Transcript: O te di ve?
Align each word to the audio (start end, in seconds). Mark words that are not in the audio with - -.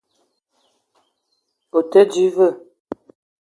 O 1.77 1.79
te 1.91 2.01
di 2.11 2.25
ve? 2.35 2.47